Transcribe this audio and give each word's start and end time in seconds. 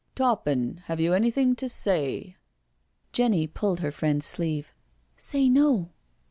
"Toppin, 0.15 0.77
have 0.85 0.99
you 0.99 1.13
anything 1.13 1.55
to 1.57 1.69
say?" 1.69 2.35
Jenny 3.11 3.45
pulled 3.45 3.81
her 3.81 3.91
friend's 3.91 4.25
sleeve." 4.25 4.73
Say 5.15 5.47
no." 5.47 5.91